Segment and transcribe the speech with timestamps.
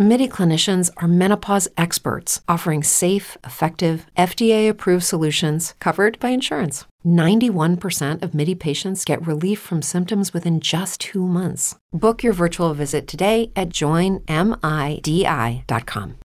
[0.00, 6.84] MIDI clinicians are menopause experts offering safe, effective, FDA approved solutions covered by insurance.
[7.04, 11.74] 91% of MIDI patients get relief from symptoms within just two months.
[11.92, 14.26] Book your virtual visit today at joinmidi.com.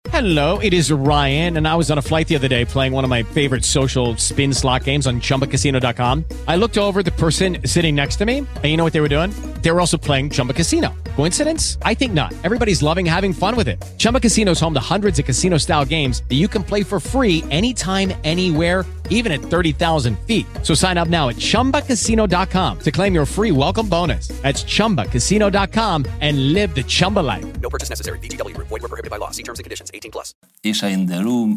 [0.09, 3.03] Hello, it is Ryan, and I was on a flight the other day playing one
[3.03, 6.25] of my favorite social spin slot games on chumbacasino.com.
[6.47, 9.07] I looked over the person sitting next to me, and you know what they were
[9.15, 9.29] doing?
[9.61, 10.93] They were also playing Chumba Casino.
[11.15, 11.77] Coincidence?
[11.83, 12.33] I think not.
[12.45, 13.77] Everybody's loving having fun with it.
[14.03, 17.37] Chumba Casino's home to hundreds of casino style games that you can play for free
[17.51, 18.83] anytime, anywhere,
[19.15, 20.45] even at 30,000 feet.
[20.63, 24.25] So sign up now at chumbacasino.com to claim your free welcome bonus.
[24.41, 27.45] That's chumbacasino.com and live the Chumba life.
[27.63, 28.17] No purchase necessary.
[28.25, 29.31] DTW, void, were prohibited by law.
[29.37, 30.33] See terms and conditions 18 plus.
[30.63, 31.49] Isha in the room,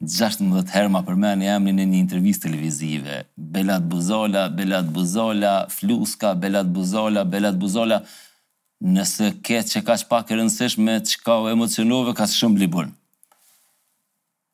[0.00, 3.18] 16 herë ma përmeni emrin në një intervjis televizive.
[3.36, 8.00] Belat Buzola, Belat Buzola, Fluska, Belat Buzola, Belat Buzola.
[8.80, 12.56] Nëse ketë që ka që pak e rëndësish me që ka o emocionove, ka shumë
[12.62, 12.88] blibur.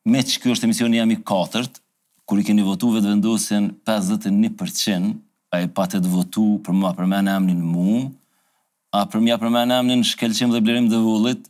[0.06, 1.78] Me që kjo është emisioni jam i katërt,
[2.26, 5.12] kur i keni votu vetë vendosin 51%,
[5.54, 8.00] a i patet votu për më apërmeni emrin mu,
[8.90, 11.46] a për më apërmeni emrin në shkelqim dhe blirim dhe vullit,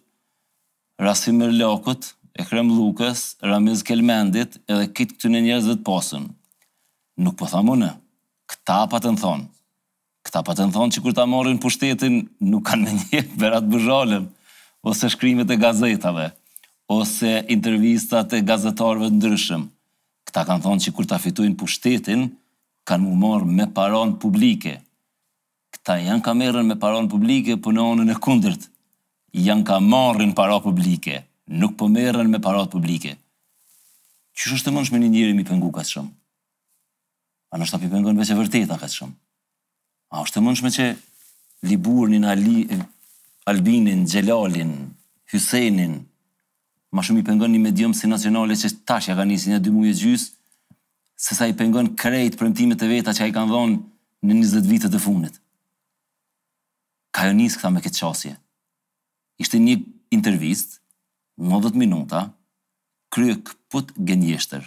[1.01, 6.25] rasim mërë lakët, Ekrem Lukës, Ramiz Kelmendit edhe kitë këtë në njërzve të posën.
[7.25, 7.89] Nuk po thamu në,
[8.53, 9.47] këta pa të në thonë.
[10.27, 12.19] Këta pa të në thonë që kur ta morin pushtetin,
[12.53, 14.27] nuk kanë në një berat bërgjallën,
[14.91, 16.27] ose shkrimet e gazetave,
[16.97, 19.63] ose intervistat e gazetarve të ndryshëm.
[20.29, 22.27] Këta kanë thonë që kur ta fituin pushtetin,
[22.87, 24.77] kanë mu morë me paron publike.
[25.75, 28.69] Këta janë ka merën me paron publike për në onën e kundërt.
[29.47, 33.15] Janë ka marën para publike nuk po merren me parat publike.
[34.37, 36.11] Qysh është të mundsh me një njeri mi pengu ka shumë?
[37.55, 39.13] A në shtapi pengon veç vërtet vërteta ka shumë?
[40.13, 40.89] A është të mundsh me që
[41.71, 42.67] liburnin, ali,
[43.49, 44.73] albinin, gjelalin,
[45.33, 46.01] hysenin,
[46.93, 49.73] ma shumë i pengon një medium si nacionale që tash ja ka njësi në dy
[49.75, 50.29] muje gjysë,
[51.17, 53.79] se sa i pengon krejt premtimet e veta që a i kanë dhonë
[54.27, 55.39] në 20 vitet e fundit.
[57.17, 58.35] Ka jo njësë këta me këtë qasje.
[59.41, 59.79] Ishte një
[60.15, 60.79] intervist,
[61.37, 62.33] 90 minuta,
[63.13, 64.65] krye këpët genjeshtër,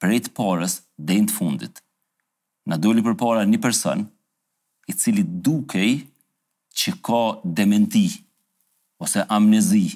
[0.00, 1.80] prej të parës dhe në të fundit.
[2.68, 4.04] Në doli për para një person,
[4.88, 6.02] i cili dukej
[6.76, 8.06] që ka dementi,
[9.02, 9.86] ose amnezi,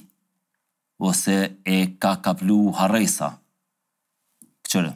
[0.99, 3.33] ose e ka kaplu haresa.
[4.67, 4.91] Këqërë,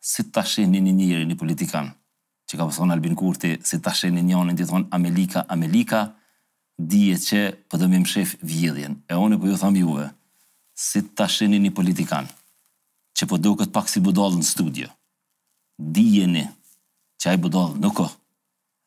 [0.00, 1.90] si të ashe një njëri një politikan,
[2.46, 6.04] që ka përsonë Albin Kurti, si të ashe një një një një një Amelika, Amelika,
[6.88, 7.38] dije që
[7.70, 10.06] për po të më shef vjedhjen, e onë për po ju tham juve,
[10.80, 12.28] si të tashini një politikan,
[13.16, 14.88] që po duket këtë pak si budol në studio,
[15.76, 16.46] dije një,
[17.20, 18.08] që ajë budol nuk o,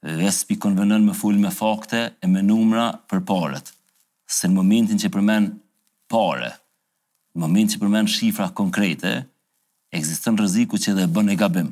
[0.04, 3.70] dhe s'pi konvenën me full me fakte e me numra për paret,
[4.26, 5.52] se në momentin që përmen
[6.10, 6.50] pare,
[7.36, 9.20] në momentin që përmen shifra konkrete,
[9.94, 11.72] eksistën rëziku që dhe bën e gabim,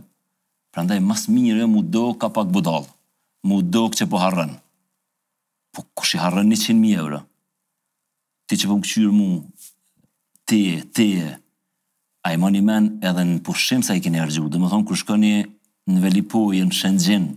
[0.71, 2.87] Prandaj, mas mire mu do ka pak budallë,
[3.49, 4.53] mu do që po harrën,
[5.71, 7.21] po kush i harën 100.000 euro?
[8.47, 9.27] Ti që pëmë po këqyrë mu,
[10.47, 10.61] ti,
[10.95, 11.05] ti,
[12.27, 15.05] a i moni men edhe në pushim sa i keni argju, dhe më thonë kush
[15.05, 15.33] shkoni
[15.91, 17.29] në Velipoj, në Shëngjin,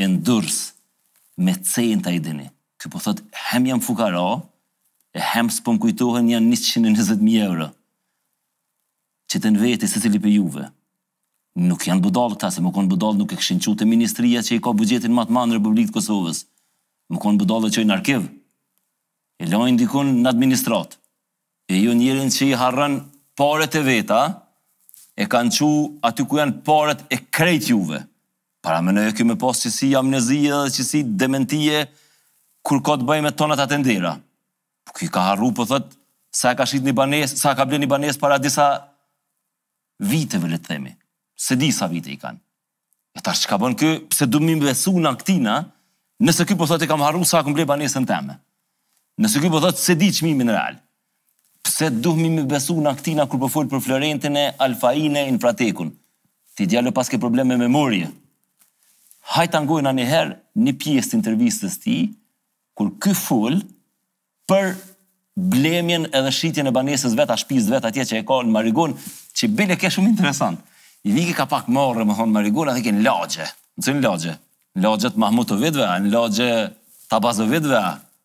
[0.00, 0.62] në Durrës
[1.44, 2.48] me cejnë të i dini.
[2.80, 4.24] Kë po thotë, hem jam fukara,
[5.14, 7.68] e hem së kujtohen janë 120.000 euro.
[9.30, 10.64] Që të në veti, se cili për juve,
[11.64, 14.60] nuk janë budallë këta, se më konë budallë nuk e këshin qute ministria që i
[14.62, 16.42] ka bugjetin matë manë Republikët Kosovës,
[17.12, 18.28] më konë bëdo dhe qoj në arkiv,
[19.40, 20.96] e lojnë dikun në administrat,
[21.68, 22.96] e ju njërin që i harën
[23.38, 24.20] paret e veta,
[25.16, 25.68] e kanë qu
[26.08, 28.00] aty ku janë paret e krejt juve.
[28.64, 31.84] Para më nëjë këmë posë që si amnezia dhe që si dementie,
[32.64, 34.14] kur ka të bëj me tonat atendera.
[34.84, 35.92] Po Këj ka harru për po thot
[36.34, 38.70] sa ka shit një banes, sa ka blen në banes para disa
[40.00, 40.94] viteve le të themi.
[41.36, 42.40] Se disa vite i kanë.
[43.14, 43.92] E tash çka bën kë?
[44.10, 45.60] Pse do më besu na këtina?
[46.22, 48.36] Nëse ky po thotë kam harruar sa kum blej banesën time.
[49.18, 50.76] Nëse ky po thotë se di çmimin real.
[51.64, 55.38] Pse duhemi mi më besu në aktina kur po fol për Florentin e Alfaine in
[55.42, 55.90] Pratekun?
[56.54, 58.10] Ti djalo pas ke probleme me memorie.
[59.34, 61.96] Hajt ta ngojna një herë një pjesë të intervistës ti
[62.78, 63.58] kur ky fol
[64.48, 64.74] për
[65.34, 68.94] blemjen edhe shitjen e banesës vetë a shpisë vetë atje që e ka në Marigon,
[69.34, 70.60] që bile ke shumë interesant.
[71.04, 73.48] I vike ka pak marë, më thonë Marigon, atë kënë lagje,
[73.82, 74.36] në lagje,
[74.74, 76.50] lagjet Mahmut të vidve, në lagje
[77.10, 77.82] Tabaz të vidve,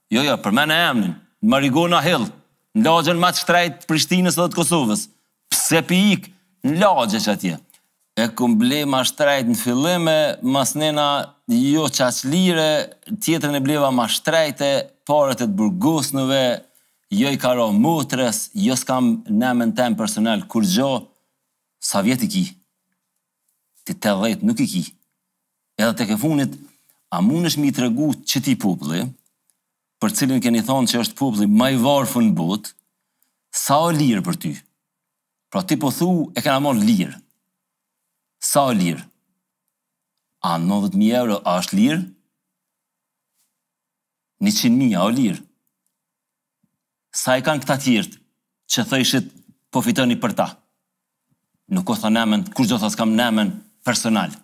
[0.10, 1.12] Jo, jo, për mene emnin,
[1.46, 2.24] në marigona hill,
[2.74, 5.04] në lagje ma matë shtrejt Prishtinës dhe të Kosovës,
[5.54, 6.31] Pse pi ikë,
[6.66, 7.60] në lagje që atje.
[8.19, 11.06] E këm ble ma shtrejt në fillime, mas nena
[11.46, 14.66] jo qaqlire, tjetër në bleva ma shtrejt
[15.07, 16.42] parët e të burgusnëve,
[17.16, 20.90] jo i karo mutres, jo s'kam në mën tem personal, kur gjo,
[21.80, 22.46] sa vjeti ki,
[23.88, 24.84] ti të dhejt nuk i ki,
[25.80, 26.56] edhe të ke funit,
[27.16, 29.06] a mund është mi të regu që ti publi,
[30.00, 32.72] për cilin keni thonë që është publi maj varfën në bot,
[33.60, 34.52] sa o lirë për ty?
[35.50, 37.16] Pra ti po thu e kena morë lirë.
[38.52, 39.02] Sa o lirë?
[40.46, 42.04] A 90.000 euro, a është lirë?
[44.40, 45.42] 100.000, a o lirë?
[47.20, 48.20] Sa e kanë këta tjertë
[48.70, 49.32] që thëjshit
[49.74, 50.48] po fitoni për ta?
[51.75, 53.56] Nuk o thë nemen, kur gjotha s'kam nemen
[53.86, 54.38] personalë?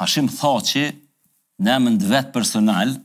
[0.00, 0.80] Hashim tha që
[1.62, 2.96] në emën të vetë personal,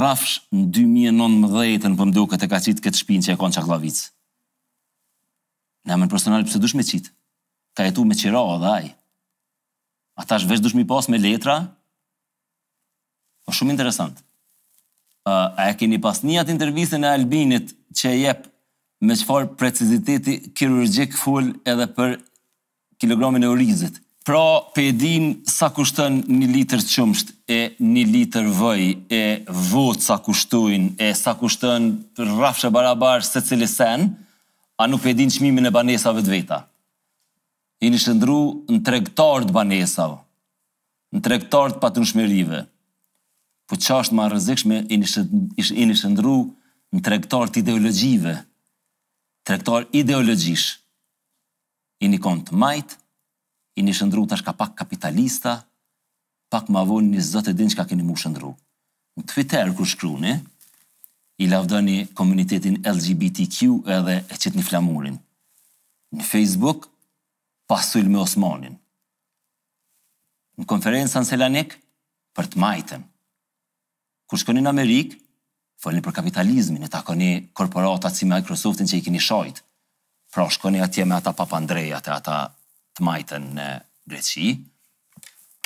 [0.00, 4.02] rafsh në 2019 në pëmdu këtë ka qitë këtë shpinë që e konë qaklavicë.
[5.88, 7.08] Në emën personal pëse dush me qitë,
[7.78, 8.90] ka jetu me qira o dhaj.
[10.20, 11.56] A ta shvesh dush mi pas me letra?
[13.48, 14.18] O po shumë interesant.
[15.24, 18.44] A e keni pas një atë intervjise në Albinit që e jep
[19.00, 22.18] me qëfar preciziteti kirurgjik full edhe për
[23.00, 23.96] kilogramin e urizit.
[24.30, 29.22] Pra, pe edhim sa kushtën një litër qëmsht e një litër vëj e
[29.72, 34.04] votë sa kushtuin e sa kushtën rrafshë barabar se cili sen,
[34.78, 36.60] a nuk pe edhim qmimin e banesave të veta.
[37.82, 38.36] I në shëndru
[38.70, 40.20] në tregtar të banesave,
[41.16, 42.62] në tregtar të patrun shmerive,
[43.66, 46.36] po që është ma rëzikshme i ndru shëndru
[46.94, 48.36] në tregtar të ideologjive,
[49.50, 50.70] tregtar ideologjish,
[52.06, 52.94] i një kontë majtë,
[53.80, 55.52] keni shëndru tash ka pak kapitalista,
[56.52, 58.50] pak ma vonë një zëtë e dinë që ka keni mu shëndru.
[59.16, 60.34] Në Twitter kërë shkruni,
[61.42, 65.16] i lavdoni komunitetin LGBTQ edhe e qëtë një flamurin.
[66.16, 66.90] Në Facebook,
[67.70, 68.76] pasul me Osmanin.
[70.60, 71.78] Në konferenësa në Selanik,
[72.36, 73.06] për të majten.
[74.28, 75.16] Kër shkoni në Amerikë,
[75.80, 79.64] fëllin për kapitalizmin, e koni korporatat si Microsoftin që i keni shojt.
[80.34, 82.40] Pra shkoni atje me ata papandrejat e ata
[82.96, 83.68] të majtën në
[84.10, 84.54] Greqi.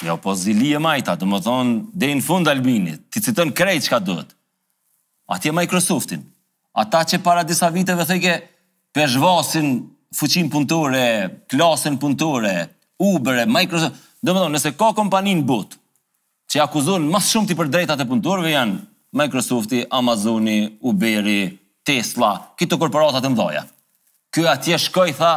[0.05, 3.87] Jo, po zili e majta, të më thonë, dhe në fund albinit, ti citën krejt
[3.87, 4.31] që ka duhet.
[5.26, 6.21] ati e Microsoftin.
[6.73, 8.35] Ata që para disa viteve thëjke,
[8.93, 9.69] përshvasin
[10.15, 12.56] fuqin punëtore, klasën punëtore,
[12.99, 15.79] Uber, Microsoft, do më thonë, nëse ka kompaninë but,
[16.53, 18.77] që akuzon mas shumë ti për drejtat e punëturve, janë
[19.17, 21.56] Microsofti, Amazoni, Uberi,
[21.87, 23.65] Tesla, këto korporatat e mdoja.
[24.35, 25.32] Kjo atje shkoj tha,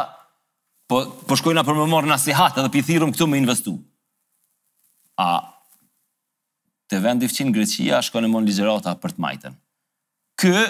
[0.88, 3.74] po, po shkojna për më morë në edhe për i thirëm këtu me investu.
[5.20, 5.28] A,
[6.88, 9.56] të vend i fëqin Greqia, shkojnë në monë ligerata për të majten.
[10.40, 10.62] Kë,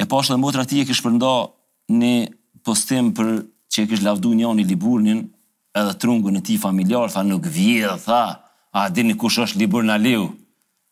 [0.00, 1.32] e pashtë dhe motra ti e kishë përnda
[2.00, 2.14] një
[2.64, 3.32] postim për
[3.72, 5.24] që e kishë lavdu një i liburnin
[5.80, 8.22] edhe trungu në ti familjar, tha nuk vje tha,
[8.70, 9.98] a dini një kush është liburna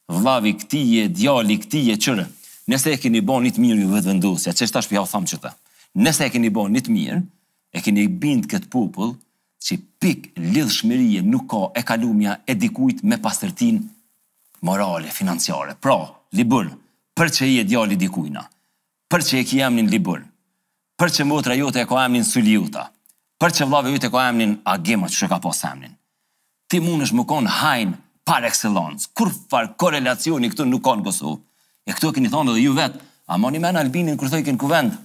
[0.09, 2.27] vlavi këti e djali këti e qërë.
[2.69, 5.07] Nëse e keni bon një të mirë një vëtë vendusja, që është ta shpja u
[5.09, 5.51] thamë qëta
[5.99, 7.19] nëse e keni bon një të mirë,
[7.75, 9.15] e keni bind këtë popull,
[9.59, 13.81] që pik lidh shmërije nuk ka e kalumja e dikujt me pasërtin
[14.65, 15.75] morale, financiare.
[15.83, 15.97] Pra,
[16.39, 16.71] libur,
[17.19, 18.45] për që i e djali dikujna,
[19.11, 20.23] për që e ki emnin libur,
[20.99, 22.87] për që motra jote e ko emnin Suljuta,
[23.39, 25.93] për që vlave jute e ko emnin agema që ka pas emnin.
[26.71, 31.07] Ti mund është më konë hajnë par excellence, kur far korelacioni këtu nuk konë në
[31.09, 31.39] Kosovë.
[31.89, 32.99] E këtu e keni thonë dhe ju vetë,
[33.33, 34.99] a moni me në Albinin kërë thëjkin kuvendë,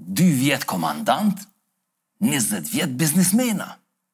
[0.00, 1.36] 2 vjetë komandant,
[2.24, 3.66] 20 vjetë biznismena.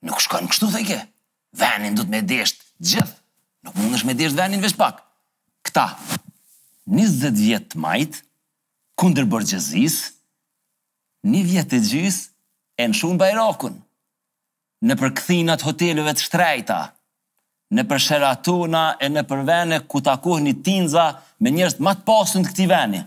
[0.06, 0.98] Nuk shkon kështu dhe ke.
[1.58, 3.16] Venin du të me deshtë gjithë.
[3.66, 4.98] Nuk mund është me deshtë venin vesh pak.
[5.66, 5.86] Këta,
[6.90, 8.20] 20 vjetë majtë,
[8.98, 10.00] kunder bërgjëzis,
[11.26, 12.28] 1 vjetë të gjysë,
[12.82, 13.78] e në shumë bajrakun.
[14.86, 16.80] Në këthinat hotelëve të shtrejta,
[17.74, 21.06] në për sheratuna e në për vene ku takuh një tinza
[21.42, 23.00] me njërës të matë pasën të këti veni.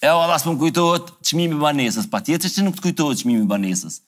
[0.00, 3.98] E o, Allah s'më kujtohet qmimi banesës, pa tjetë që nuk të kujtohet qmimi banesës,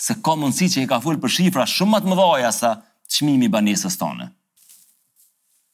[0.00, 2.70] se ka mundësi që e ka full për shifra shumë më dhoja sa
[3.12, 4.30] qmimi banesës tonë.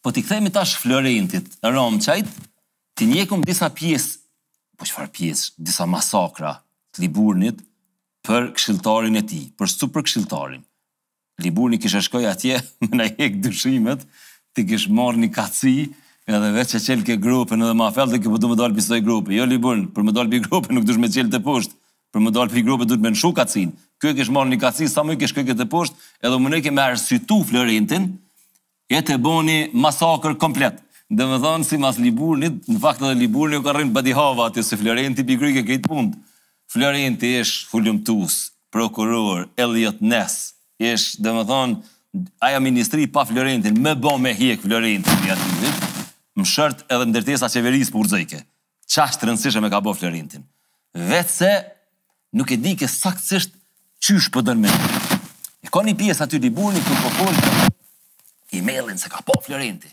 [0.03, 2.33] Po t'i kthejmë tash Florentit, Romqajt,
[2.99, 4.19] t'i njekum disa pjesë,
[4.79, 6.57] po qëfar pjesë, disa masakra
[6.95, 7.63] të Liburnit
[8.27, 10.65] për këshiltarin e ti, për super këshiltarin.
[11.47, 12.57] Liburni kishe shkoj atje,
[12.89, 14.03] me na jek dushimet,
[14.53, 15.77] t'i kishë marrë një kaci,
[16.37, 18.73] edhe vetë që qelë ke grupën edhe ma felë dhe ke përdu po më dalë
[18.73, 19.35] jo, për sëtoj grupën.
[19.39, 21.75] Jo, Liburn, për më dalë për grupën nuk dush me qelë të poshtë,
[22.13, 23.73] për më dalë për grupën du të me nëshu kacinë.
[23.99, 26.53] Kjo e kesh marë një kacinë, sa më i kesh kjo këtë poshtë, edhe më
[26.57, 28.11] neke me arsytu Florentin,
[28.93, 30.85] e të boni masakër komplet.
[31.09, 34.67] Dhe më thonë, si mas Liburnit, në fakt edhe Liburni u ka rrinë badihava atë,
[34.69, 36.13] se Florenti për kryke këtë punë.
[36.69, 38.41] Florenti ish fulumtus,
[38.73, 41.69] prokuror, Elliot Ness, ish, dhe më
[42.45, 45.37] aja ministri pa Florentin, me bo me hjek Florentin,
[46.39, 48.41] më shërt edhe ndërtesa qeverisë për urzëjke.
[48.89, 50.45] Qa është rëndësishë me ka bo Florentin?
[50.95, 51.53] Vetë se
[52.39, 53.55] nuk e di ke saksisht
[54.05, 55.23] qysh për po dënë me.
[55.65, 57.57] E ka një pjesë aty di burni kërë po folë
[58.59, 59.93] i mailin se ka bo po Florentin.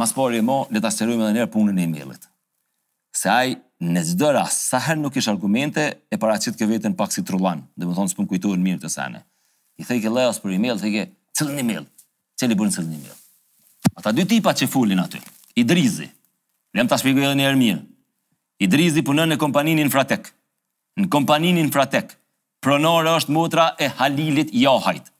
[0.00, 2.22] Mas pori e mo, le të asterujme edhe njerë punën e emailit.
[3.12, 3.50] Se aj,
[3.84, 7.60] në zdo rast, saher nuk ishë argumente, e para qitë ke vetën pak si trullan,
[7.76, 9.20] dhe më thonë së punë kujtuar në mirë të sane.
[9.76, 11.84] I thejke Leos për email, thejke cilë email,
[12.40, 13.16] cilë i bërë email.
[13.98, 15.18] Ata dy tipa që fullin aty,
[15.60, 16.06] Idrizi,
[16.76, 17.80] lem të shpikoj edhe një herë mirë,
[18.64, 20.30] Idrizi punën në kompaninë Infratek,
[21.02, 22.14] në kompaninë Infratek,
[22.64, 25.10] pronore është mutra e Halilit jahajt,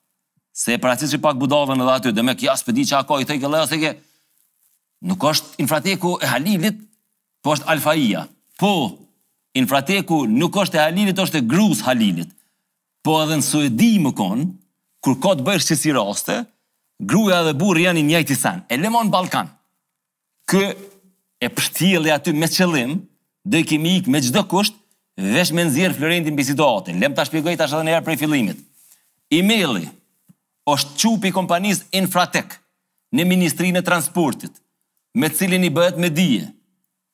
[0.57, 3.29] se e pracis që pak budovën edhe aty, dhe me kja pëdi që ako, i
[3.29, 3.93] thejke leo, thejke,
[5.11, 6.81] nuk është Infrateku e Halilit,
[7.43, 8.25] po është Alfaia,
[8.62, 8.73] po,
[9.61, 12.33] Infrateku nuk është e Halilit, është e grus Halilit,
[13.05, 14.49] po edhe në suedi më konë,
[15.05, 16.41] kur ka të bëjë raste,
[17.02, 18.61] gruja dhe burri janë i njëjti san.
[18.73, 19.49] E lemon Balkan,
[20.52, 20.62] Kë
[21.40, 22.97] e pështjeli aty me qëllim,
[23.50, 24.75] dhe i kemi ikë me gjdo kusht,
[25.16, 26.99] vesh me nëzirë Florentin Bisidoatin.
[27.00, 28.59] Lem të shpjegoj të ashtë njerë prej fillimit.
[29.32, 29.87] E-maili
[30.68, 32.59] është qupi kompanis Infratec,
[33.14, 34.59] në Ministrinë e Transportit,
[35.14, 36.50] me cilin i bëhet me dije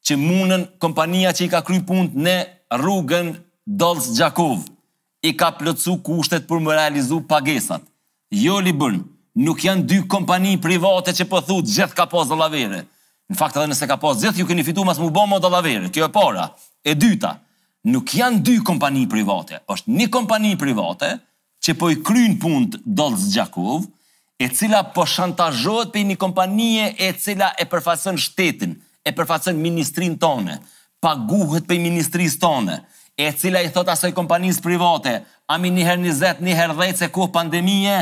[0.09, 2.35] që munën kompania që i ka kry punt në
[2.81, 3.35] rrugën
[3.69, 4.65] Dolz Gjakov,
[5.27, 7.85] i ka plëcu kushtet për më realizu pagesat.
[8.33, 9.05] Jo li bërnë,
[9.39, 12.83] nuk janë dy kompani private që po thutë gjithë ka pas dallavere.
[13.29, 15.91] Në fakt edhe nëse ka posë gjithë ju keni fituar mas mu bëmo dallavere.
[15.95, 16.49] Kjo e para.
[16.83, 17.35] E dyta,
[17.93, 21.13] nuk janë dy kompani private, është një kompani private
[21.65, 23.85] që po i kryen punë Dolz Jakov,
[24.39, 30.15] e cila po shantazhohet për një kompani e cila e përfaqëson shtetin, e përfaqëson ministrin
[30.23, 30.57] tonë,
[31.03, 32.79] paguhet për ministrisë tonë
[33.19, 35.19] e cila i thot asoj kompanisë private,
[35.51, 37.97] a mi njëherë një njëherë dhejtë se kohë pandemije,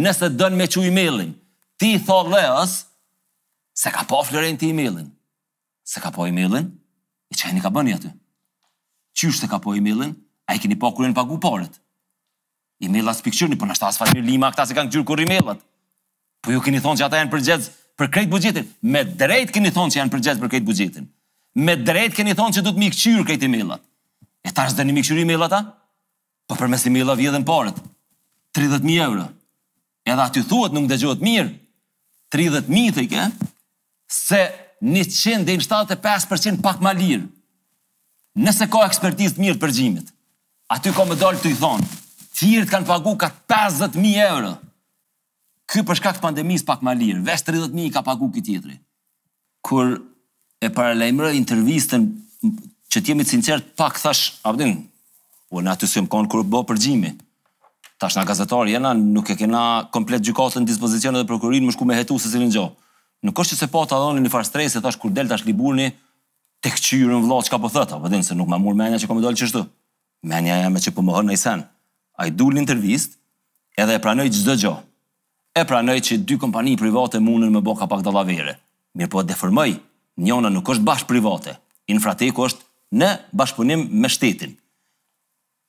[0.00, 1.32] nëse dënë me qujë emailin,
[1.78, 2.84] ti tho leas,
[3.76, 5.10] se ka po flerejnë ti emailin.
[5.84, 6.70] Se ka po emailin,
[7.32, 8.10] i qeni ka bëni aty.
[9.18, 10.14] Qysh se ka po emailin,
[10.48, 11.76] a i keni po kërën pagu paret.
[12.82, 15.30] I mail as pikqyrni, për po nështë asfar lima këta se kanë këgjurë kërë i
[15.34, 15.60] mailat.
[16.42, 17.70] Po ju keni thonë që ata janë përgjedzë
[18.00, 18.66] për krejt bugjetin.
[18.90, 21.04] Me drejt keni thonë që janë përgjedzë për krejt bugjetin.
[21.68, 23.84] Me drejt keni thonë që du të mikqyrë krejt i mailat.
[24.42, 25.60] E ta është dhe një i mailata?
[26.50, 27.78] Po për mes i mailat vjedhen parët.
[28.58, 29.28] 30.000 euro
[30.10, 31.50] edhe aty thuhet nuk dëgjohet mirë,
[32.34, 33.46] 30.000 të i
[34.12, 34.40] se
[34.82, 37.26] 100 75% pak ma lirë,
[38.42, 40.08] nëse ka ekspertizë të mirë të përgjimit,
[40.74, 41.86] aty ka më dollë të i thonë,
[42.38, 44.54] tjirët kanë pagu ka 50.000 euro,
[45.72, 48.78] ky përshka këtë pandemisë pak ma lirë, ves 30.000 ka pagu këtë tjetri
[49.62, 49.92] Kur
[50.58, 52.08] e paralajmërë intervistën,
[52.92, 54.72] që t'jemi të sinqert pak thash, abdin,
[55.54, 57.20] u në aty së jëmë konë kërë bo përgjimit,
[58.02, 61.86] Tash na gazetar jena, nuk e kena komplet gjykatën në dispozicion edhe prokurorin më shku
[61.86, 62.64] me hetu se cilin gjo.
[63.22, 65.86] Nuk është që se po të adhoni një farë stresi, tash kur del tash liburni,
[66.62, 69.06] të këqyrën vlo që ka po thëta, vëdin po se nuk ma mur menja që
[69.06, 69.62] ka me dollë qështu.
[70.32, 71.62] Menja që po më hënë në isen.
[72.18, 73.14] A i dul një intervist
[73.78, 74.72] edhe e pranoj që zdo gjo.
[75.54, 78.56] E pranoj që dy kompani private munën me bo ka pak dalavere.
[78.98, 79.76] Mirë po deformoj,
[80.20, 81.54] Njëna nuk është bashkë private,
[81.88, 84.50] infrateku është në bashkëpunim me shtetin.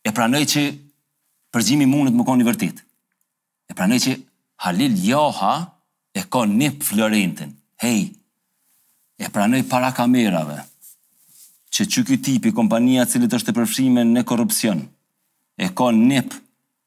[0.03, 0.63] E pranoj që
[1.53, 2.79] përgjimi mundet më konë një vërtit.
[3.69, 4.15] E pranoj që
[4.65, 5.53] Halil Joha
[6.17, 7.53] e ka një florentin.
[7.83, 8.09] Hej,
[9.21, 10.57] e pranoj para kamerave,
[11.73, 14.81] që që kjo tipi kompania cilët është të përfshime në korupcion,
[15.57, 16.23] e ka një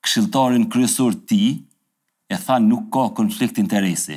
[0.04, 1.40] këshiltarin kryesor ti,
[2.32, 4.16] e tha nuk ka konflikt interesi.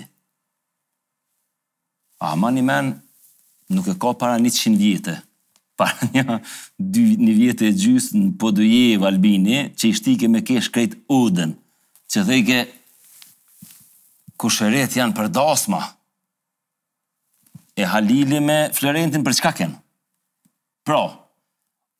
[2.25, 2.93] A man një men,
[3.75, 5.19] nuk e ka para 100 vjetë,
[5.79, 6.39] para një
[6.75, 10.67] dy vit në vjetë e gjysë në Podujë e Albini, që i shtike me kesh
[10.75, 11.53] krejt udën.
[12.11, 12.59] Që dhejke
[14.39, 15.79] ke janë për dasma.
[17.79, 19.79] E Halili me Florentin për çka kanë?
[20.83, 20.99] Pra,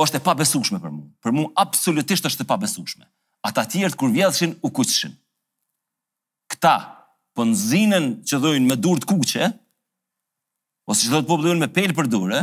[0.02, 1.08] është e pabesueshme për mua.
[1.24, 3.08] Për mua absolutisht është e pabesueshme.
[3.48, 5.16] Ata të tjerë kur vjedhshin u kuqshin.
[6.52, 6.76] Kta
[7.36, 9.54] po nzinën që dhoin me durt kuqe,
[10.90, 12.42] ose që thotë po bëhen me pelë për durë,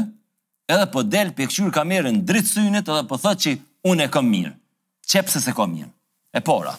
[0.67, 3.53] edhe po del pjekqyr kamerën dritë synit edhe po thot që
[3.91, 4.53] unë e kam mirë.
[5.07, 5.91] Qepse se kam mirë.
[6.37, 6.75] E para,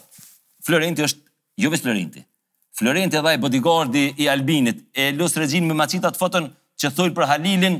[0.67, 1.21] Florenti është,
[1.63, 2.21] jo vis Florenti,
[2.77, 7.29] Florenti edhe i bodyguardi i Albinit, e lus regjin me macitat fotën që thujnë për
[7.31, 7.79] Halilin,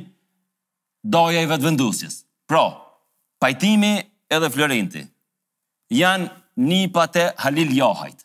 [1.04, 2.22] doja i vetë vendusjes.
[2.50, 2.64] Pra,
[3.44, 3.92] pajtimi
[4.34, 5.04] edhe Florenti,
[5.94, 6.32] janë
[6.68, 8.24] një pate Halil Jahajt.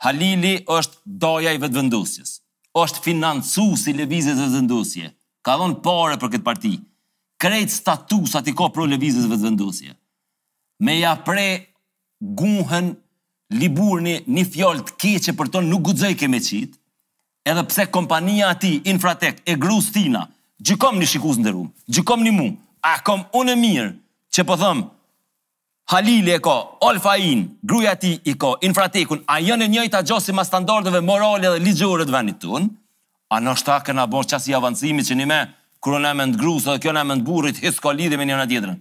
[0.00, 2.38] Halili është doja i vetë vendusjes.
[2.72, 5.08] është financu si levizit e vendusje.
[5.42, 6.78] Ka dhonë pare për këtë partijë
[7.40, 9.94] krejt status ati ka pro levizis vëzvendusje.
[10.84, 11.46] Me ja pre
[12.20, 12.92] gunhen
[13.56, 16.76] liburni një fjallë të keqe për tonë nuk gudzoj keme qitë,
[17.48, 20.26] edhe pse kompania ati, Infratek, e grus tina,
[20.60, 22.46] gjykom një shikus në dërum, gjykom një mu,
[22.86, 23.92] a kom unë e mirë,
[24.36, 24.86] që po thëmë,
[25.90, 26.52] Halili e ko,
[27.18, 31.48] in, gruja ti i ko, Infratekun, a jënë e njëjtë a gjosi ma standardeve morale
[31.56, 32.68] dhe ligjore të venit tunë,
[33.34, 35.40] a nështë ta këna bërë qasi avancimi që një me,
[35.80, 38.76] kur unë mend gruas apo kjo na mend burrit, hiç ka lidhje me njëra tjetrën.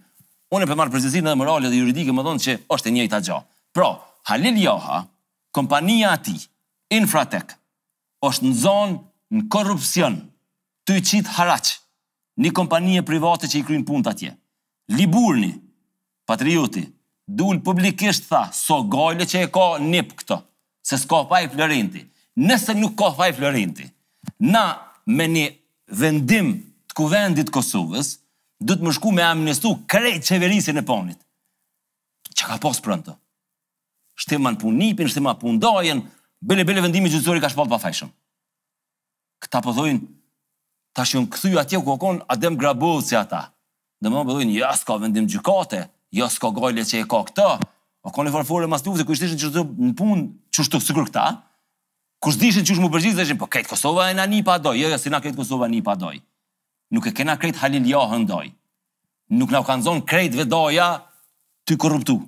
[0.52, 3.38] Unë e marr përgjegjësinë edhe morale dhe juridike, më thonë se është e njëjta gjë.
[3.76, 3.90] Pra,
[4.30, 5.04] Halil Joha,
[5.56, 6.48] kompania e tij,
[6.98, 7.56] Infratek,
[8.28, 8.98] është në zonë
[9.38, 10.18] në korrupsion.
[10.90, 11.76] Ty çit haraç.
[12.42, 14.32] Një kompanie private që i kryen punë atje.
[14.98, 15.52] Liburni,
[16.26, 16.88] patrioti,
[17.30, 20.40] dul publikisht tha, so gojle që e ka nip këto,
[20.82, 22.02] se s'ka pa i Florenti.
[22.42, 23.86] Nëse nuk ka pa i Florenti,
[24.50, 24.66] na
[25.06, 25.46] me një
[26.00, 26.56] vendim
[27.00, 28.10] kuvendit Kosovës,
[28.60, 31.20] do të më shku me amnestu krejt qeverisin e ponit.
[32.36, 33.18] Që ka posë për në të?
[34.60, 36.02] punipin, shtema pundojen,
[36.44, 38.12] bele bele vendimi gjithësori ka shpallë pa fajshëm.
[39.44, 43.46] Këta pëthojnë, po ta shënë këthuj atje ku okon, adem grabovë si ata.
[44.02, 45.84] Dhe më pëthojnë, po ja s'ka vendim gjykate,
[46.20, 47.48] ja s'ka gojle që e ka këta,
[48.04, 50.26] o kone farfore mas të uvë, dhe ku ishtishtë në punë,
[50.56, 51.28] që shtë të sëkër këta,
[52.20, 54.76] ku shtishtë që shmu përgjithë, dhe shimë, po kejtë Kosova e na një pa doj,
[54.84, 56.20] jo, jo, si na kejtë Kosova një pa doj
[56.90, 58.50] nuk e kena krejt halil ja hëndoj,
[59.38, 60.90] nuk nga u kanë zonë krejt doja
[61.70, 62.20] të korruptu.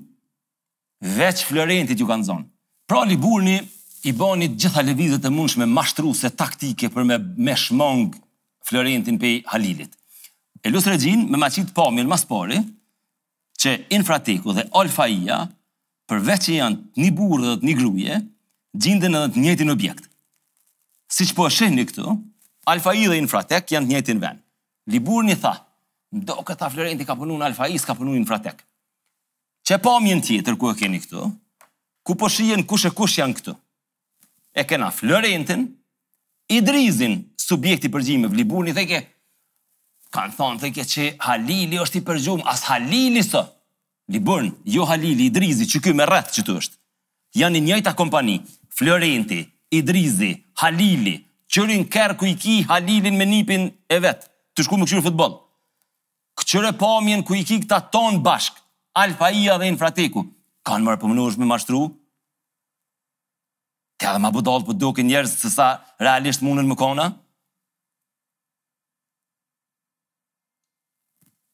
[1.18, 2.46] Veç Florentit ju kanë zonë.
[2.90, 3.58] Pra li burni,
[4.02, 8.16] i bani gjitha levizet e mundshme mashtru se taktike për me, me shmong
[8.66, 9.94] Florentin pej halilit.
[10.66, 12.58] E lusë regjin me maqit po mirë mas pari,
[13.62, 15.44] që infrateku dhe olfaia,
[16.10, 18.18] përveç që janë një burë dhe të një gruje,
[18.82, 20.10] gjindën edhe të njëtin objekt.
[21.12, 22.16] Si që po e shihni këtu,
[22.74, 24.41] alfa i dhe infratek janë të njëtin vend.
[24.90, 25.54] Liburni tha,
[26.10, 28.64] do këtë ta Florenti ka punu në Alfais, ka punu në Fratek.
[29.64, 31.28] Çe po mjën tjetër ku e keni këtu,
[32.04, 33.54] ku po shien kush e kush janë këtu.
[34.54, 35.68] E kena Florentin,
[36.52, 39.04] Idrizin, subjekti përgjime, Liburni theke,
[40.12, 43.46] kanë thonë theke që Halili është i përgjume, as Halili së,
[44.12, 46.76] Liburn, jo Halili, Idrizi, që kjo me rreth që të është,
[47.40, 48.40] janë një njëjta kompani,
[48.82, 49.46] Florenti,
[49.78, 50.34] Idrizi,
[50.66, 51.16] Halili,
[51.54, 55.36] qërin kërë ku i ki Halilin me nipin e vetë, të shku më këshirë futbol.
[56.42, 58.58] Këqëre pamjen ku i ki këta ton bashk,
[58.98, 60.24] alfa ia dhe infrateku,
[60.68, 61.82] kanë mërë përmënu me mashtru?
[64.02, 65.66] të edhe ma budallë për po duke njerës se sa
[66.02, 67.04] realisht munën më kona?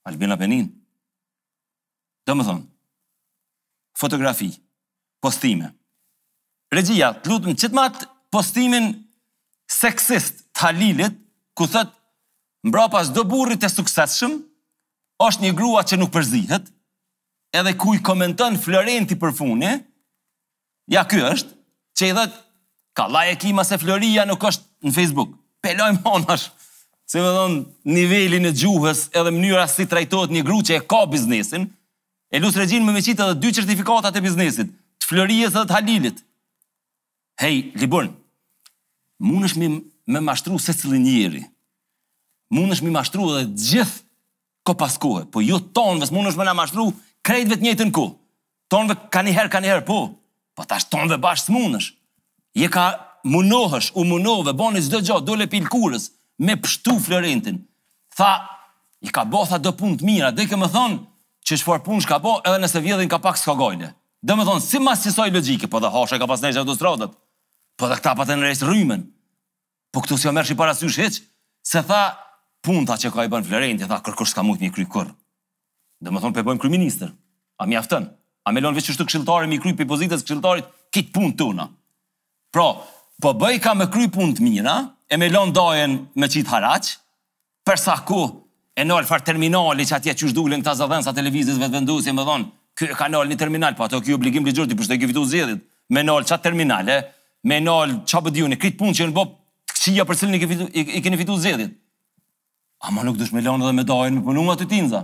[0.07, 0.69] Albina Penin.
[2.23, 2.63] Të më thonë,
[3.99, 4.47] fotografi,
[5.23, 5.73] postime.
[6.71, 8.87] Regjia, të lutëm, qëtë matë postimin
[9.81, 11.19] seksist të halilit,
[11.57, 11.96] ku thëtë
[12.67, 14.35] mbra pas do burrit e sukseshëm,
[15.27, 16.67] është një grua që nuk përzihet,
[17.55, 19.71] edhe ku i komenton Florenti për funi,
[20.93, 21.55] ja ky është,
[21.99, 22.27] që i dhe
[22.97, 25.31] ka laje kima se Floria nuk është në Facebook.
[25.65, 26.49] Peloj monash,
[27.09, 27.63] se me dhonë
[27.95, 31.69] nivelin e gjuhës edhe mënyra si trajtojt një gru që e ka biznesin,
[32.29, 36.21] e lusë regjin me meqit edhe dy certifikatat e biznesit, të Florijës dhe të Halilit.
[37.41, 38.11] Hej, Liburn,
[39.23, 39.69] mund është me,
[40.13, 41.45] me mashtru se cilin njeri,
[42.53, 44.03] mund është mi mashtru edhe gjithë
[44.67, 46.87] ko paskuhe, po ju tonëve, së mund është me na mashtru
[47.25, 48.07] krejtëve të njëtë në ku.
[48.71, 49.99] Tonëve ka një herë, ka një herë, po,
[50.57, 51.95] po tash tonëve bashkë së mund është.
[52.61, 52.85] Je ka
[53.27, 56.09] munohësh, u munove, boni zdo gjatë dole pilkurës,
[56.43, 57.61] me pështu Florentin.
[58.17, 58.31] Tha,
[59.05, 60.99] i ka bo, tha, do pun të mira, dhe ke më thonë,
[61.47, 63.91] që shfar pun shka bo, edhe nëse vjedhin ka pak s'ka gojnë.
[64.25, 67.13] Dhe më thonë, si mas qësoj logike, po dhe hosha ka pas nejshë autostradët,
[67.77, 69.05] po dhe këta pa të rrymen,
[69.93, 71.21] po këtu si o mërë që i parasysh
[71.67, 72.01] se tha,
[72.67, 75.07] punta që ka i bën Florenti, tha kërkosh ka shumë një kry kur.
[76.03, 77.09] Do të thonë po e bëjmë
[77.61, 78.03] A mjafton?
[78.47, 81.63] A melon veç çështë këshilltarë mi kry pi pozitës këshilltarit kit punë tona.
[82.53, 82.67] Pra,
[83.23, 84.75] po bëj ka me kry punë të mira,
[85.09, 86.91] e melon lën dajen me çit haraç,
[87.65, 88.19] për sa ku
[88.77, 92.45] e nol far terminali që atje çysh dulën ta zavendsa televizës vetvendosje më thon,
[92.77, 95.65] ky kanal në terminal, po ato ky obligim të ti po shtoj vitu zgjedhit.
[95.89, 97.07] me nol çat terminale,
[97.43, 99.33] me nol çabë diun e kit punë që në bop
[99.77, 101.71] Si ja përcilni ke fitu i keni fitu zëdit
[102.91, 105.01] ma nuk dush me lënë dhe me dajnë me punu të tinza.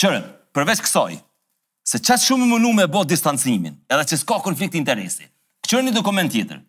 [0.00, 0.24] Qërën,
[0.56, 1.18] përveç kësoj,
[1.88, 5.28] se qatë shumë më nuk me bo distancimin, edhe që s'ka konflikt interesi.
[5.66, 6.62] Qërën një dokument tjetër,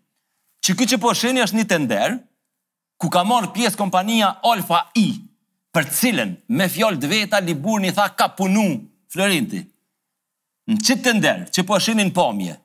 [0.66, 2.18] që këtë që po është një tender,
[3.00, 5.08] ku ka marrë pjesë kompania Alfa I,
[5.72, 8.66] për cilën me fjallë dveta Liburni tha ka punu
[9.12, 9.62] Florenti.
[10.70, 12.58] Në qitë tender që po në pamje,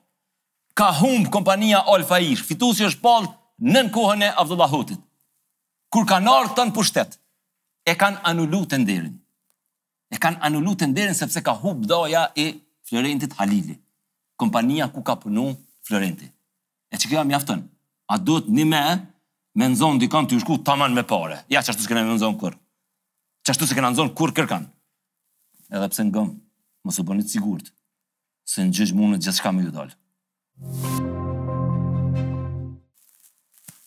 [0.75, 3.29] ka humbë kompania Alfa I, fitu është palë
[3.71, 4.99] nën kohën e Avdullahutit.
[5.93, 7.17] Kur ka nërë të në pushtetë,
[7.85, 9.11] e kanë anullu të nderin.
[10.13, 12.47] E kanë anullu të nderin sepse ka hub doja e
[12.89, 13.75] Florentit Halili,
[14.41, 15.51] kompania ku ka punu
[15.87, 16.25] Florenti.
[16.89, 17.61] E që kjo mjaftën,
[18.09, 18.81] a duhet një me,
[19.57, 21.43] me nëzonë dikant të të taman me pare.
[21.49, 22.55] Ja, që ashtu se këna me nëzonë kur.
[23.45, 24.65] Që ashtu se këna nëzonë kur kërkan.
[25.71, 26.33] Edhe pse në gëmë,
[26.85, 27.69] më së bënit sigurët,
[28.49, 29.97] se në gjëgjë mundët gjithë shka me ju dalë.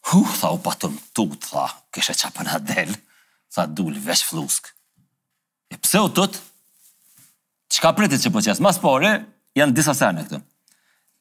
[0.08, 2.84] Hu, tha u patëm tut, tha, kështë e qapën atë
[3.52, 4.76] Tha dul vesh flusk.
[5.66, 6.42] E pse u tot?
[7.68, 8.60] Çka pritet se po qes?
[8.60, 9.10] Mas pore
[9.56, 10.40] janë disa sene këtu.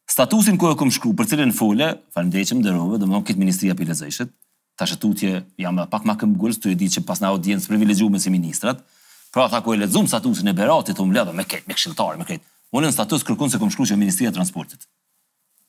[0.08, 4.32] Statusin ku e kam shkruar për cilën fole, falëndeshëm ndërova, domthonë kit ministria e pilezëshit.
[4.80, 4.94] Tash
[5.30, 8.20] e jam pak më këmb gol, ty e di që pas na audiencë privilegjuam me
[8.20, 8.84] si ministrat.
[9.32, 12.26] Pra tha ku e lexum statusin e beratit, u mbledha me kët me këshilltar me
[12.28, 12.44] kët.
[12.72, 14.88] Unë në status kërkon se kum shkruaj në ministria e transportit.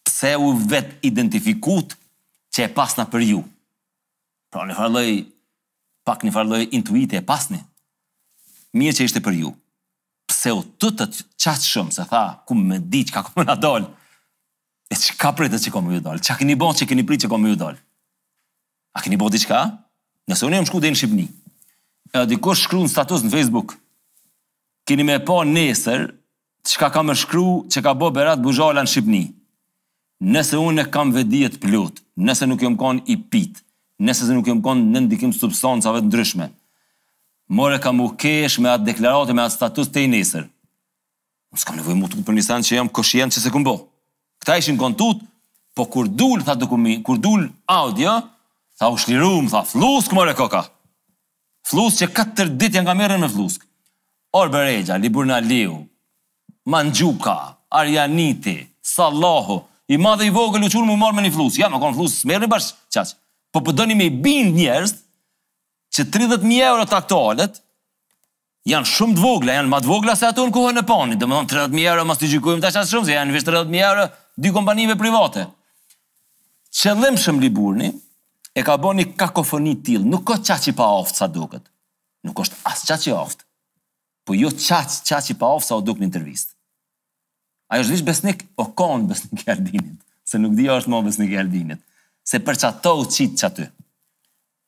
[0.06, 1.96] Pse u vet identifikut
[2.54, 3.42] që e pasna për ju?
[4.52, 5.08] Pra në halloj
[6.08, 7.60] pak një farloj intuite e pasni.
[8.80, 9.50] Mirë që ishte për ju.
[10.28, 11.06] Pse u të të
[11.42, 13.90] qatë shumë, se tha, ku me di që ka këmë në dolë.
[14.92, 16.22] E që ka pritë që më ju dolë?
[16.24, 17.80] Që a keni bon që keni pri që më ju dolë?
[18.96, 19.58] A keni bon diqka?
[20.28, 21.26] Nëse unë e më shku dhe në Shqipni,
[22.18, 23.74] e diko shkru në status në Facebook,
[24.88, 26.06] keni me po nesër,
[26.68, 29.22] që ka ka më shkru që ka bo berat bujala në Shqipni.
[30.34, 33.64] Nëse unë e kam vedijet pëllut, nëse nuk jom kon i pitë,
[34.06, 36.48] nëse se nuk kem konë në ndikim substancave të ndryshme.
[37.50, 40.46] More kam u kesh me atë deklaratë, me atë status të i nesër.
[41.52, 43.76] Unë s'kam nevoj mutu për një sanë që jam koshien që se këmbo.
[44.42, 45.22] Këta ishin kontut,
[45.74, 48.18] po kur dul, tha dokumi, kur dul audio,
[48.78, 50.66] tha u shliru, më tha, flusk, more koka.
[51.68, 53.64] Flusk që katër ditë janë ka merë në flusk.
[54.36, 55.78] Orberegja, Liburna Liu,
[56.68, 57.34] Mandjuka,
[57.80, 61.62] Arjaniti, Salahu, i madhe i vogël u qurë mu marë me një flusk.
[61.62, 63.16] Ja, më konë flusk, smerë një bashkë, qaqë
[63.58, 64.92] po po doni me i bind njerëz
[65.96, 67.56] që 30000 euro të aktualet
[68.68, 71.16] janë shumë të vogla, janë më të vogla se ato në kohën e pani.
[71.18, 74.04] Domethën 30000 euro mos i gjykojmë tash as shumë, se janë vetë 30000 euro
[74.38, 75.46] dy kompanive private.
[76.78, 77.88] Qëllimshëm Liburni
[78.58, 81.64] e ka bën një kakofoni të tillë, nuk ka çaj pa oft sa duket.
[82.28, 83.42] Nuk është as çaj i oft.
[84.26, 86.54] Po jo çaj çaj pa oft sa u duk në intervistë.
[87.72, 91.82] Ajo është vish besnik o kon besnik Gardinit, se nuk dija është më besnik Gardinit
[92.28, 93.66] se për qatë to u qitë që aty.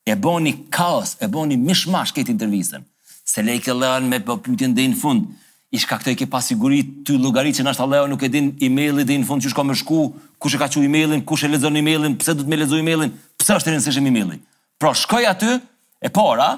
[0.09, 2.87] E bo një kaos, e bo një mishmash këtë intervistën.
[3.31, 3.71] se le i ke
[4.01, 5.27] me përpytin po dhe i në fund,
[5.71, 9.07] i shka i ke pasiguri të llogaritë që nështë a lehen nuk e din e-mailit
[9.07, 9.99] dhe i në fund që shko më shku,
[10.41, 13.55] kush e ka që e-mailin, e lezon e-mailin, pëse du të me lezu e-mailin, pëse
[13.55, 14.41] është të rinësishëm e-mailin.
[14.79, 15.53] Pra shkoj aty,
[16.01, 16.49] e para,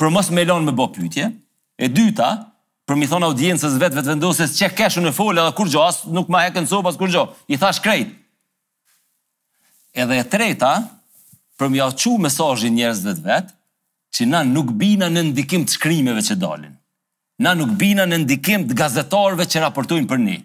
[0.00, 1.30] për mos me lënë me përpytje,
[1.78, 2.30] e dyta,
[2.88, 6.42] për mi thon audiencës vet vetë vendosës që në folë kur gjo, as nuk ma
[6.48, 8.08] heken sopë kur gjo, i thash krejt
[10.02, 10.72] edhe e treta,
[11.58, 13.54] për mja që mesajin njerëz dhe të vetë,
[14.16, 16.74] që na nuk bina në ndikim të shkrimeve që dalin.
[17.44, 20.38] Na nuk bina në ndikim të gazetarve që raportojnë për ni.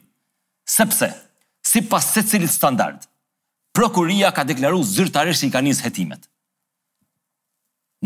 [0.69, 1.07] Sepse,
[1.65, 3.05] si pas se cilit standard,
[3.73, 6.23] prokuria ka deklaru zyrtarisht që i ka njës hetimet.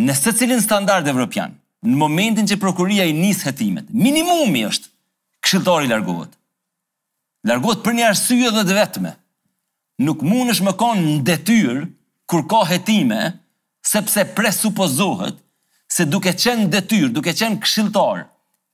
[0.04, 1.56] Në se cilin standard e Evropian,
[1.88, 4.88] në momentin që prokuria i njës hetimet, minimumi është
[5.46, 6.34] këshiltari largohet.
[7.50, 9.12] Largohet për një arsye dhe dhe vetme,
[10.04, 11.78] nuk mund është më konë në detyr
[12.30, 13.20] kur ka hetime,
[13.88, 15.38] sepse presupozohet
[15.94, 18.26] se duke qenë detyr, duke qenë këshiltar,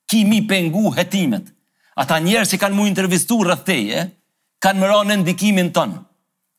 [0.09, 1.45] ki mi pengu hetimet.
[1.99, 4.07] Ata njerë që kanë mu intervistu rëtheje,
[4.65, 5.99] kanë më në ndikimin tënë.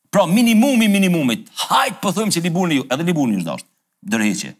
[0.09, 3.69] Pra minimumi minimumit, hajtë po që li burë një ju, edhe li burë një shdashtë,
[4.13, 4.53] dërheqje.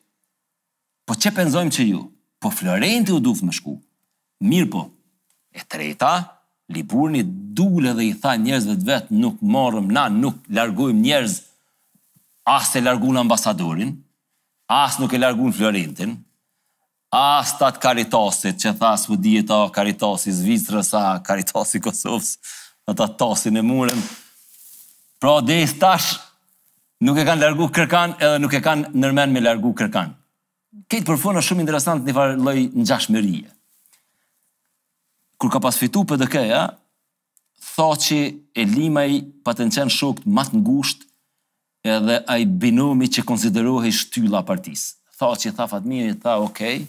[1.07, 2.01] Po që penzojmë që ju?
[2.43, 3.77] Po Florenti u duf më shku.
[4.43, 4.81] Mirë po,
[5.55, 6.17] e treta,
[6.73, 7.23] Liburni
[7.56, 11.36] dule dhe i tha njerëzve të vetë nuk morëm na, nuk largujmë njerëz
[12.49, 13.91] as të largun ambasadorin,
[14.69, 16.15] as nuk e largun Florentin,
[17.15, 22.34] as të atë karitasit që tha së vëdije ta karitasi Zvistrës, a karitasi Kosovës,
[22.89, 24.01] në të tasin e muren.
[25.21, 26.15] Pra, dhe i stash,
[27.06, 30.17] nuk e kanë largu kërkan edhe nuk e kanë nërmen me largu kërkan.
[30.91, 33.54] Këtë përfunë shumë interesant një farë loj në gjashmërije
[35.38, 36.62] kur ka pas fitu PDK-ja,
[37.76, 38.19] tha që
[38.56, 39.10] e limaj
[39.43, 41.06] pa të qenë shokët matë gusht
[41.86, 44.93] edhe a i binomi që konsiderohi shtylla partis.
[45.19, 46.88] Tha që tha Fatmiri, tha okej, okay,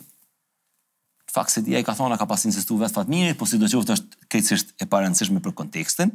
[1.31, 4.27] fakt se i ka thona ka pas insistu vetë Fatmiri, po si do qoftë është
[4.33, 6.15] kejtësisht e parënësishme për kontekstin,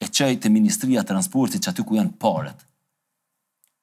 [0.00, 2.60] e qaj të Ministria Transportit që aty ku janë paret.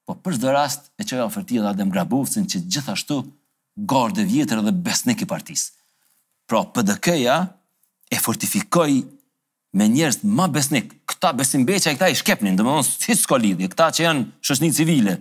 [0.08, 3.22] Po për shdë rast e qaj ofertia dhe Adem Grabovcin që gjithashtu
[3.88, 5.70] gardë vjetër dhe besnik i partisë.
[6.50, 7.38] Pra, PDK-ja,
[8.12, 8.92] e fortifikoj
[9.80, 10.90] me njerëz më besnik.
[11.08, 15.14] Këta besimbeqja këta i shkepnin, dhe më si s'ko lidhje, këta që janë shëshni civile,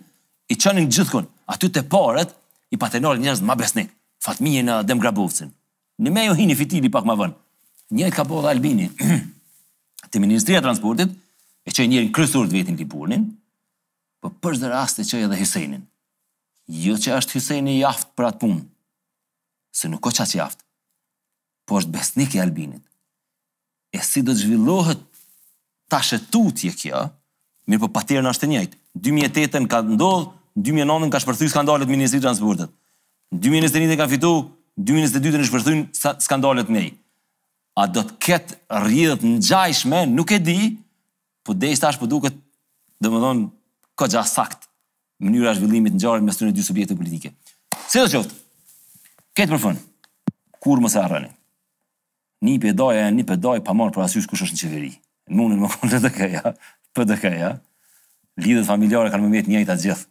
[0.51, 2.33] i qënin gjithkon, aty të parët,
[2.75, 3.93] i patenor njerëz më besnik,
[4.25, 5.53] fatmije e dem grabovcin.
[6.03, 7.37] Në me jo hini fitili pak më vonë.
[7.99, 8.89] Një ka bodhe Albini,
[10.11, 11.13] të Ministria Transportit,
[11.67, 13.29] e që i njerën kryesur të vetin Liburnin,
[14.21, 15.87] po për zë rast e që edhe Hysenin.
[16.81, 18.65] Jo që është Hyseni jaft për atë punë,
[19.79, 20.51] se nuk o qa që
[21.71, 22.83] po është besnik i Albinit.
[23.95, 25.01] E si do të zhvillohet
[25.91, 27.05] ta shëtutje kjo,
[27.71, 28.79] mirë po patirën është të njëjtë.
[29.07, 30.27] 2008-ën ka ndodhë,
[30.67, 32.73] 2009-ën ka shpërthy skandalet Ministri Transportet.
[33.47, 34.33] 2021-ën ka fitu,
[34.83, 36.91] 2022-ën e shpërthy skandalet nej.
[37.81, 40.59] A do të ketë rrjetët në gjajshme, nuk e di,
[41.47, 42.35] po dhe po ashtë përduket,
[43.01, 43.47] dhe më dhonë,
[43.99, 44.67] ko gja sakt,
[45.23, 47.31] mënyra zhvillimit në gjarët me së të dy subjekte politike.
[47.87, 48.41] Se si do qoftë,
[49.39, 49.83] ketë për fënë,
[50.65, 51.37] kur më se arrënit
[52.41, 54.93] një e një pedaj pa marrë për asysh kush është në qeveri.
[55.31, 56.53] Në në më konë të ja
[56.97, 57.49] PDK-ja,
[58.41, 60.07] lidhët familjare kanë më mjetë njëjt atë gjithë.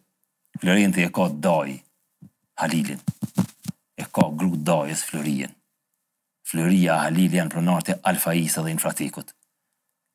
[0.60, 1.80] Florent e ka daj,
[2.62, 3.02] Halilin.
[4.00, 5.54] E ka gru dajës Florien.
[6.50, 9.34] Floria, Halil janë pronarët e isë dhe Infratekut.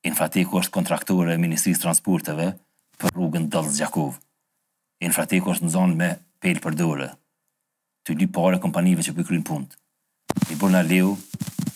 [0.04, 2.54] Infrateku është kontraktore e Ministrisë Transporteve
[2.98, 4.16] për rrugën Dallës Gjakov.
[5.02, 7.16] Infrateku është në zonë me pelë për Të
[8.04, 9.70] Ty dy pare kompanive që përkryn po punt.
[10.50, 10.82] I bërna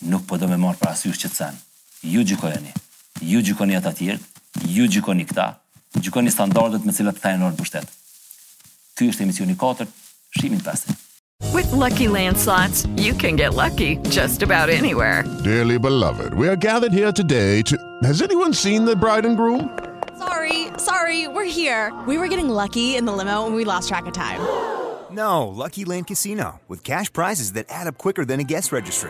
[0.01, 1.57] nuk po do me marë para sysh që të sen.
[2.11, 2.71] Ju gjykojeni,
[3.31, 4.19] ju gjykoni ata tjerë,
[4.75, 5.49] ju gjykoni këta,
[5.99, 7.93] gjykoni standardet me cilat këta e nërë bështet.
[8.97, 9.87] Ky është emisioni 4,
[10.39, 10.95] shimin 5.
[11.53, 15.23] With lucky landslots, you can get lucky just about anywhere.
[15.43, 17.77] Dearly beloved, we are gathered here today to...
[18.03, 19.69] Has anyone seen the bride and groom?
[20.17, 21.93] Sorry, sorry, we're here.
[22.05, 24.41] We were getting lucky in the limo and we lost track of time.
[25.11, 29.09] No, Lucky Land Casino, with cash prizes that add up quicker than a guest registry